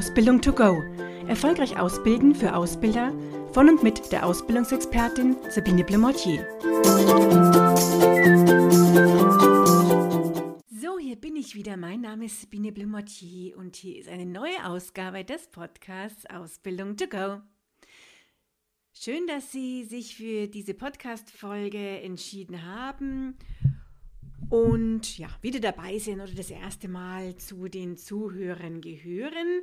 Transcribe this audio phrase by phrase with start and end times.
[0.00, 0.82] Ausbildung to go.
[1.28, 3.12] Erfolgreich ausbilden für Ausbilder
[3.52, 6.48] von und mit der Ausbildungsexpertin Sabine Blemortier.
[10.70, 11.76] So, hier bin ich wieder.
[11.76, 17.06] Mein Name ist Sabine Blemortier und hier ist eine neue Ausgabe des Podcasts Ausbildung to
[17.06, 17.42] go.
[18.94, 23.36] Schön, dass Sie sich für diese Podcast-Folge entschieden haben
[24.48, 29.62] und ja, wieder dabei sind oder das erste Mal zu den Zuhörern gehören.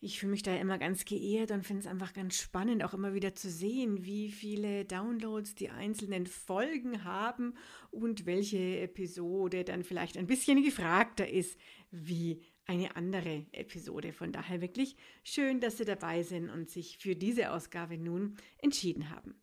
[0.00, 3.14] Ich fühle mich da immer ganz geehrt und finde es einfach ganz spannend, auch immer
[3.14, 7.54] wieder zu sehen, wie viele Downloads die einzelnen Folgen haben
[7.90, 11.58] und welche Episode dann vielleicht ein bisschen gefragter ist
[11.90, 14.12] wie eine andere Episode.
[14.12, 14.94] Von daher wirklich
[15.24, 19.34] schön, dass Sie dabei sind und sich für diese Ausgabe nun entschieden haben.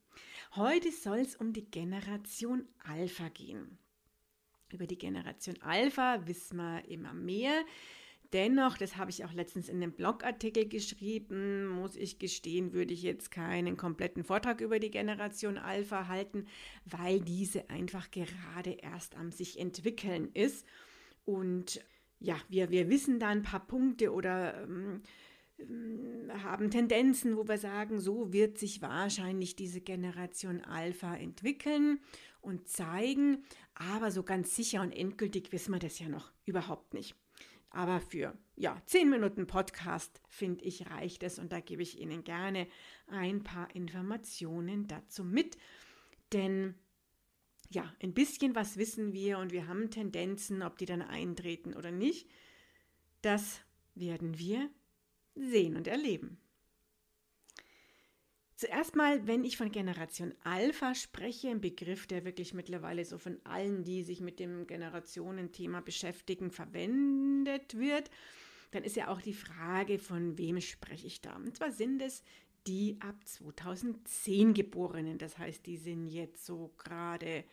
[0.55, 3.77] Heute soll es um die Generation Alpha gehen.
[4.71, 7.65] Über die Generation Alpha wissen wir immer mehr.
[8.35, 13.01] Dennoch, das habe ich auch letztens in einem Blogartikel geschrieben, muss ich gestehen, würde ich
[13.01, 16.45] jetzt keinen kompletten Vortrag über die Generation Alpha halten,
[16.83, 20.65] weil diese einfach gerade erst am sich entwickeln ist.
[21.23, 21.79] Und
[22.19, 25.01] ja, wir, wir wissen da ein paar Punkte oder ähm,
[26.43, 32.01] haben Tendenzen, wo wir sagen, so wird sich wahrscheinlich diese Generation Alpha entwickeln
[32.41, 37.15] und zeigen, aber so ganz sicher und endgültig wissen wir das ja noch überhaupt nicht.
[37.75, 42.23] Aber für ja, zehn Minuten Podcast, finde ich, reicht es und da gebe ich Ihnen
[42.23, 42.67] gerne
[43.07, 45.57] ein paar Informationen dazu mit.
[46.31, 46.75] Denn
[47.69, 51.91] ja, ein bisschen was wissen wir und wir haben Tendenzen, ob die dann eintreten oder
[51.91, 52.29] nicht.
[53.21, 53.59] Das
[53.93, 54.69] werden wir
[55.35, 56.37] sehen und erleben.
[58.57, 63.37] Zuerst mal, wenn ich von Generation Alpha spreche, ein Begriff, der wirklich mittlerweile so von
[63.43, 68.09] allen, die sich mit dem Generationenthema beschäftigen, verwendet wird,
[68.71, 71.35] dann ist ja auch die Frage, von wem spreche ich da?
[71.35, 72.23] Und zwar sind es
[72.65, 75.17] die ab 2010 Geborenen.
[75.17, 77.43] Das heißt, die sind jetzt so gerade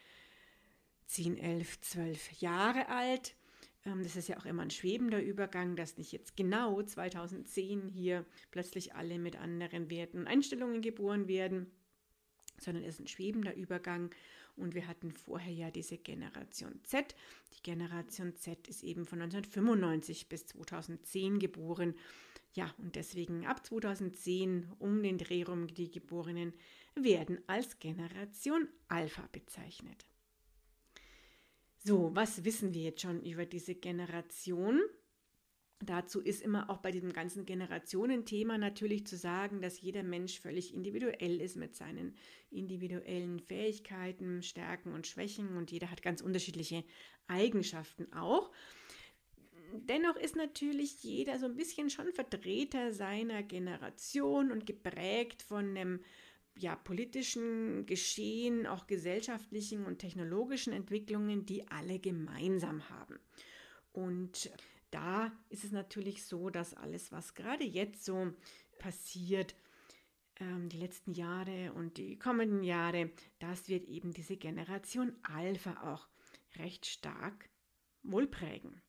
[1.06, 3.34] 10, 11, 12 Jahre alt.
[3.84, 8.24] Ähm, das ist ja auch immer ein schwebender Übergang, dass nicht jetzt genau 2010 hier
[8.50, 11.70] plötzlich alle mit anderen Werten und Einstellungen geboren werden,
[12.60, 14.10] sondern es ist ein schwebender Übergang.
[14.54, 17.14] Und wir hatten vorher ja diese Generation Z.
[17.56, 21.94] Die Generation Z ist eben von 1995 bis 2010 geboren.
[22.52, 26.52] Ja, und deswegen ab 2010 um den Dreh rum die Geborenen
[26.94, 30.04] werden als Generation Alpha bezeichnet.
[31.84, 34.80] So, was wissen wir jetzt schon über diese Generation?
[35.80, 40.72] Dazu ist immer auch bei diesem ganzen Generationenthema natürlich zu sagen, dass jeder Mensch völlig
[40.72, 42.14] individuell ist mit seinen
[42.50, 46.84] individuellen Fähigkeiten, Stärken und Schwächen und jeder hat ganz unterschiedliche
[47.26, 48.52] Eigenschaften auch.
[49.74, 56.00] Dennoch ist natürlich jeder so ein bisschen schon Vertreter seiner Generation und geprägt von einem
[56.54, 63.18] ja, politischen Geschehen, auch gesellschaftlichen und technologischen Entwicklungen, die alle gemeinsam haben.
[63.92, 64.50] Und
[64.90, 68.32] da ist es natürlich so, dass alles, was gerade jetzt so
[68.78, 69.54] passiert,
[70.40, 76.08] ähm, die letzten Jahre und die kommenden Jahre, das wird eben diese Generation Alpha auch
[76.56, 77.48] recht stark
[78.02, 78.82] wohl prägen.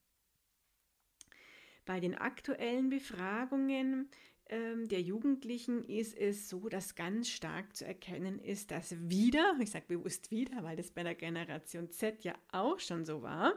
[1.86, 4.10] Bei den aktuellen Befragungen
[4.54, 9.72] ähm, der Jugendlichen ist es so, dass ganz stark zu erkennen ist, dass wieder, ich
[9.72, 13.56] sage bewusst wieder, weil das bei der Generation Z ja auch schon so war,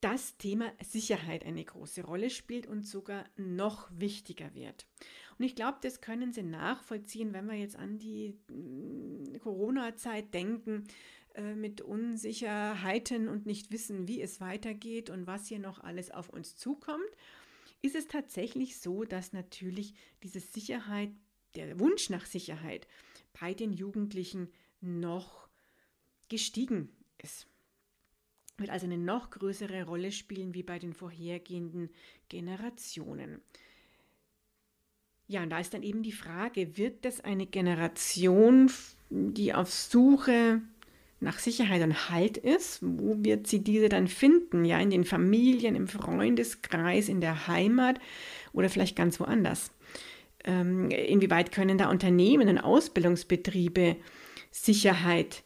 [0.00, 4.86] das Thema Sicherheit eine große Rolle spielt und sogar noch wichtiger wird.
[5.38, 10.84] Und ich glaube, das können Sie nachvollziehen, wenn wir jetzt an die mm, Corona-Zeit denken,
[11.34, 16.30] äh, mit Unsicherheiten und nicht wissen, wie es weitergeht und was hier noch alles auf
[16.30, 17.10] uns zukommt
[17.82, 21.10] ist es tatsächlich so, dass natürlich diese Sicherheit,
[21.54, 22.86] der Wunsch nach Sicherheit
[23.40, 24.48] bei den Jugendlichen
[24.80, 25.48] noch
[26.28, 27.46] gestiegen ist.
[28.56, 31.90] Wird also eine noch größere Rolle spielen wie bei den vorhergehenden
[32.28, 33.40] Generationen.
[35.28, 38.70] Ja, und da ist dann eben die Frage, wird das eine Generation,
[39.10, 40.62] die auf Suche
[41.20, 44.64] nach Sicherheit und Halt ist, wo wird sie diese dann finden?
[44.64, 47.98] Ja, in den Familien, im Freundeskreis, in der Heimat
[48.52, 49.72] oder vielleicht ganz woanders?
[50.44, 53.96] Ähm, inwieweit können da Unternehmen und Ausbildungsbetriebe
[54.50, 55.42] Sicherheit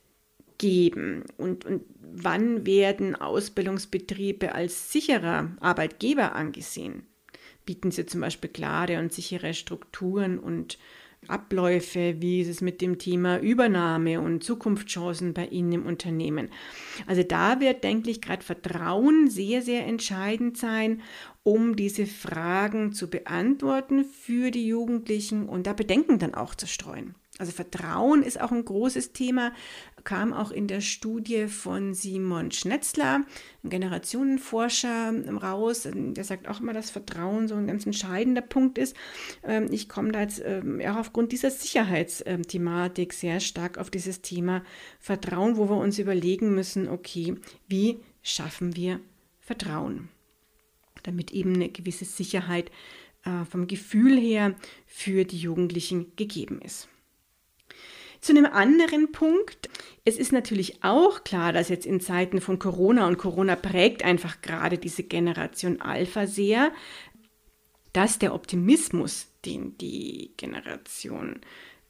[0.59, 1.25] geben?
[1.39, 7.07] Und, und wann werden Ausbildungsbetriebe als sicherer Arbeitgeber angesehen?
[7.65, 10.79] Bieten sie zum Beispiel klare und sichere Strukturen und
[11.29, 16.49] Abläufe, wie ist es mit dem Thema Übernahme und Zukunftschancen bei Ihnen im Unternehmen.
[17.07, 21.01] Also da wird, denke ich, gerade Vertrauen sehr, sehr entscheidend sein,
[21.45, 27.15] um diese Fragen zu beantworten für die Jugendlichen und da Bedenken dann auch zu streuen.
[27.43, 29.53] Also Vertrauen ist auch ein großes Thema,
[30.05, 33.23] kam auch in der Studie von Simon Schnetzler,
[33.65, 35.13] ein Generationenforscher,
[35.43, 35.89] raus.
[35.93, 38.95] Der sagt auch immer, dass Vertrauen so ein ganz entscheidender Punkt ist.
[39.43, 44.63] Ähm, ich komme da jetzt ähm, auch aufgrund dieser Sicherheitsthematik sehr stark auf dieses Thema
[45.01, 47.35] Vertrauen, wo wir uns überlegen müssen, okay,
[47.67, 49.01] wie schaffen wir
[49.41, 50.11] Vertrauen,
[51.03, 52.71] damit eben eine gewisse Sicherheit
[53.25, 54.55] äh, vom Gefühl her
[54.87, 56.89] für die Jugendlichen gegeben ist.
[58.23, 59.69] Zu einem anderen Punkt.
[60.05, 64.41] Es ist natürlich auch klar, dass jetzt in Zeiten von Corona und Corona prägt einfach
[64.43, 66.71] gerade diese Generation Alpha sehr,
[67.93, 71.41] dass der Optimismus, den die Generation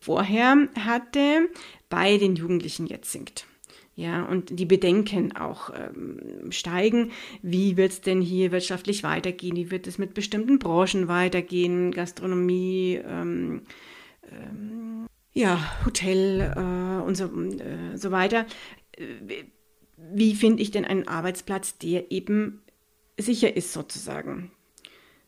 [0.00, 1.50] vorher hatte,
[1.90, 3.46] bei den Jugendlichen jetzt sinkt.
[3.94, 7.12] Ja, und die Bedenken auch ähm, steigen.
[7.42, 9.54] Wie wird es denn hier wirtschaftlich weitergehen?
[9.54, 11.90] Wie wird es mit bestimmten Branchen weitergehen?
[11.90, 13.66] Gastronomie, ähm,
[14.30, 18.46] ähm, ja, Hotel äh, und so, äh, so weiter.
[19.96, 22.62] Wie finde ich denn einen Arbeitsplatz, der eben
[23.18, 24.50] sicher ist sozusagen?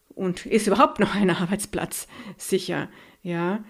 [0.08, 2.06] Und ist überhaupt noch ein Arbeitsplatz
[2.36, 2.88] sicher?
[3.22, 3.64] Ja,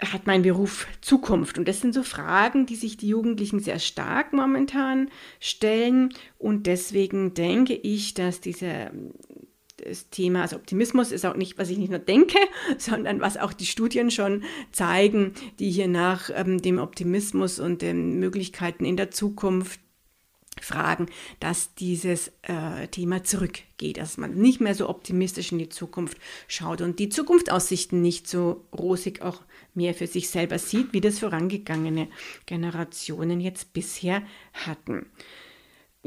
[0.00, 1.58] hat mein Beruf Zukunft?
[1.58, 5.10] Und das sind so Fragen, die sich die Jugendlichen sehr stark momentan
[5.40, 6.12] stellen.
[6.38, 8.90] Und deswegen denke ich, dass diese
[9.84, 12.38] das Thema, also Optimismus ist auch nicht, was ich nicht nur denke,
[12.78, 18.18] sondern was auch die Studien schon zeigen, die hier nach ähm, dem Optimismus und den
[18.18, 19.80] Möglichkeiten in der Zukunft
[20.60, 21.06] fragen,
[21.40, 26.80] dass dieses äh, Thema zurückgeht, dass man nicht mehr so optimistisch in die Zukunft schaut
[26.80, 29.42] und die Zukunftsaussichten nicht so rosig auch
[29.74, 32.08] mehr für sich selber sieht, wie das vorangegangene
[32.46, 34.22] Generationen jetzt bisher
[34.52, 35.06] hatten.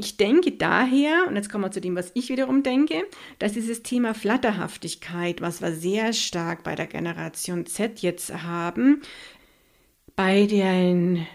[0.00, 3.02] Ich denke daher, und jetzt kommen wir zu dem, was ich wiederum denke,
[3.40, 9.02] dass dieses Thema Flatterhaftigkeit, was wir sehr stark bei der Generation Z jetzt haben,
[10.14, 11.26] bei den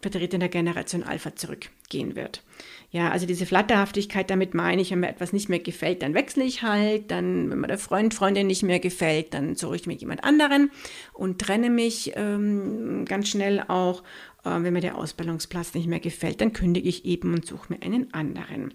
[0.00, 2.44] Vertretern der Generation Alpha zurückgehen wird.
[2.90, 6.44] Ja, also diese Flatterhaftigkeit, damit meine ich, wenn mir etwas nicht mehr gefällt, dann wechsle
[6.44, 9.94] ich halt, dann, wenn mir der Freund, Freundin nicht mehr gefällt, dann suche ich mir
[9.94, 10.70] jemand anderen
[11.12, 14.04] und trenne mich ähm, ganz schnell auch
[14.44, 18.12] wenn mir der Ausbildungsplatz nicht mehr gefällt, dann kündige ich eben und suche mir einen
[18.12, 18.74] anderen.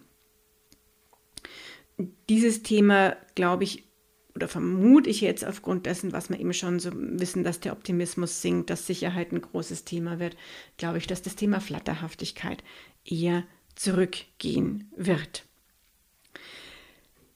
[2.29, 3.89] Dieses Thema, glaube ich,
[4.35, 8.41] oder vermute ich jetzt aufgrund dessen, was wir eben schon so wissen, dass der Optimismus
[8.41, 10.37] sinkt, dass Sicherheit ein großes Thema wird,
[10.77, 12.63] glaube ich, dass das Thema Flatterhaftigkeit
[13.03, 13.43] eher
[13.75, 15.45] zurückgehen wird.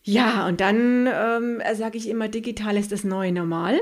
[0.04, 3.80] Ja, und dann ähm, sage ich immer, digital ist das neue Normal,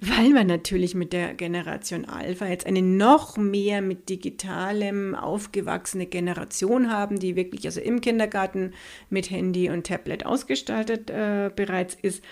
[0.00, 6.90] weil wir natürlich mit der Generation Alpha jetzt eine noch mehr mit digitalem aufgewachsene Generation
[6.90, 8.72] haben, die wirklich also im Kindergarten
[9.10, 12.22] mit Handy und Tablet ausgestaltet äh, bereits ist.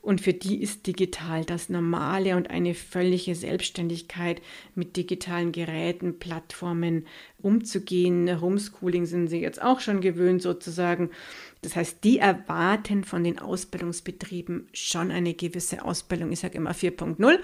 [0.00, 4.42] Und für die ist digital das Normale und eine völlige Selbstständigkeit
[4.74, 7.06] mit digitalen Geräten, Plattformen
[7.40, 8.40] umzugehen.
[8.40, 11.10] Homeschooling sind sie jetzt auch schon gewöhnt sozusagen.
[11.62, 17.38] Das heißt, die erwarten von den Ausbildungsbetrieben schon eine gewisse Ausbildung, ich sage immer 4.0,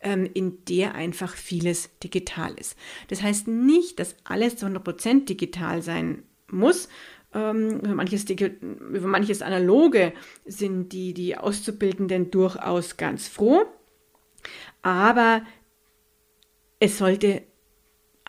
[0.00, 2.76] ähm, in der einfach vieles digital ist.
[3.08, 6.88] Das heißt nicht, dass alles zu 100% digital sein muss.
[7.34, 10.12] Ähm, über, manches, über manches Analoge
[10.44, 13.64] sind die, die Auszubildenden durchaus ganz froh.
[14.82, 15.42] Aber
[16.78, 17.42] es sollte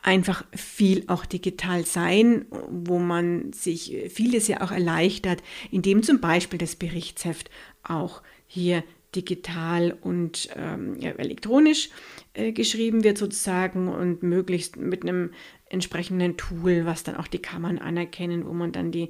[0.01, 6.57] einfach viel auch digital sein, wo man sich vieles ja auch erleichtert, indem zum Beispiel
[6.57, 7.49] das Berichtsheft
[7.83, 8.83] auch hier
[9.15, 11.89] digital und ähm, ja, elektronisch
[12.33, 15.31] äh, geschrieben wird sozusagen und möglichst mit einem
[15.69, 19.09] entsprechenden Tool, was dann auch die Kammern anerkennen, wo man dann die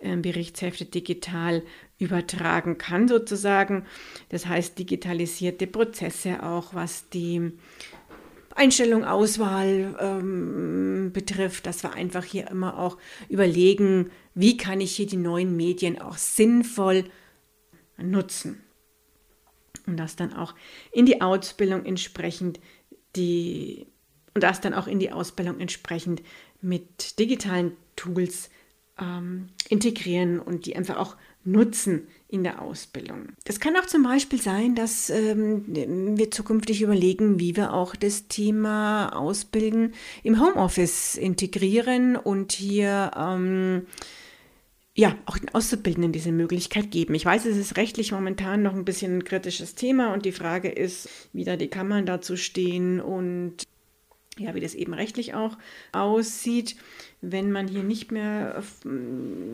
[0.00, 1.62] äh, Berichtshefte digital
[1.98, 3.86] übertragen kann sozusagen.
[4.28, 7.52] Das heißt digitalisierte Prozesse auch, was die
[8.54, 12.96] Einstellung, Auswahl ähm, betrifft, dass wir einfach hier immer auch
[13.28, 17.04] überlegen, wie kann ich hier die neuen Medien auch sinnvoll
[17.98, 18.65] nutzen.
[19.86, 20.54] Und das dann auch
[20.92, 22.60] in die Ausbildung entsprechend
[23.14, 23.86] die
[24.36, 26.22] und das dann auch in die Ausbildung entsprechend
[26.60, 28.50] mit digitalen Tools
[29.00, 33.28] ähm, integrieren und die einfach auch nutzen in der Ausbildung.
[33.44, 35.64] Das kann auch zum Beispiel sein, dass ähm,
[36.18, 43.86] wir zukünftig überlegen, wie wir auch das Thema Ausbilden im Homeoffice integrieren und hier ähm,
[44.98, 47.14] ja, auch den Auszubildenden diese Möglichkeit geben.
[47.14, 50.70] Ich weiß, es ist rechtlich momentan noch ein bisschen ein kritisches Thema und die Frage
[50.70, 53.64] ist, wie da die Kammern dazu stehen und
[54.38, 55.58] ja, wie das eben rechtlich auch
[55.92, 56.76] aussieht,
[57.20, 58.62] wenn man hier nicht mehr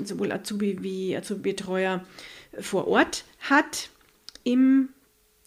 [0.04, 2.04] sowohl Azubi wie Azubi-Betreuer
[2.60, 3.90] vor Ort hat
[4.44, 4.90] im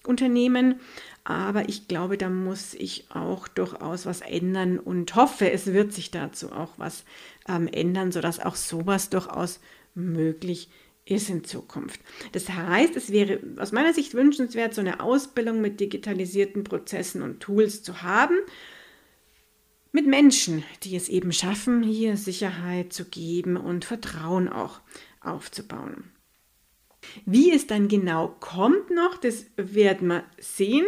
[0.05, 0.81] Unternehmen.
[1.23, 6.11] Aber ich glaube, da muss ich auch durchaus was ändern und hoffe, es wird sich
[6.11, 7.05] dazu auch was
[7.47, 9.59] ähm, ändern, sodass auch sowas durchaus
[9.95, 10.69] möglich
[11.05, 11.99] ist in Zukunft.
[12.31, 17.39] Das heißt, es wäre aus meiner Sicht wünschenswert, so eine Ausbildung mit digitalisierten Prozessen und
[17.39, 18.37] Tools zu haben,
[19.91, 24.81] mit Menschen, die es eben schaffen, hier Sicherheit zu geben und Vertrauen auch
[25.21, 26.11] aufzubauen.
[27.25, 30.85] Wie es dann genau kommt noch, das werden wir sehen.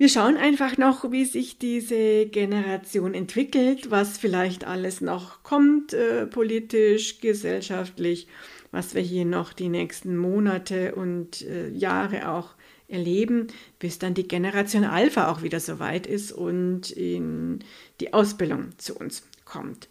[0.00, 6.24] Wir schauen einfach noch, wie sich diese Generation entwickelt, was vielleicht alles noch kommt, äh,
[6.24, 8.28] politisch, gesellschaftlich,
[8.70, 12.54] was wir hier noch die nächsten Monate und äh, Jahre auch
[12.86, 13.48] erleben,
[13.80, 17.58] bis dann die Generation Alpha auch wieder so weit ist und in
[17.98, 19.88] die Ausbildung zu uns kommt.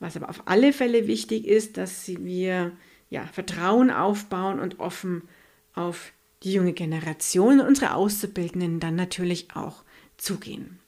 [0.00, 2.72] Was aber auf alle Fälle wichtig ist, dass wir
[3.08, 5.22] ja, Vertrauen aufbauen und offen
[5.74, 9.82] auf die junge Generation und unsere Auszubildenden dann natürlich auch
[10.16, 10.78] zugehen.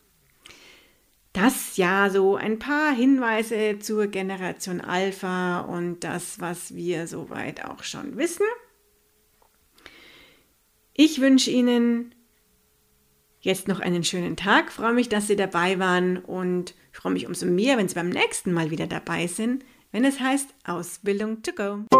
[1.33, 7.85] Das ja so ein paar Hinweise zur Generation Alpha und das, was wir soweit auch
[7.85, 8.47] schon wissen.
[10.93, 12.15] Ich wünsche Ihnen
[13.41, 17.47] jetzt noch einen schönen Tag, freue mich, dass Sie dabei waren und freue mich umso
[17.47, 22.00] mehr, wenn Sie beim nächsten Mal wieder dabei sind, wenn es heißt Ausbildung to go.